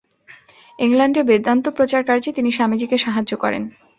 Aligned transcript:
ইংলণ্ডে 0.79 1.21
বেদান্ত-প্রচারকার্যে 1.23 2.31
তিনি 2.33 2.49
স্বামীজীকে 2.51 2.97
সাহায্য 2.97 3.31
করেন। 3.37 3.63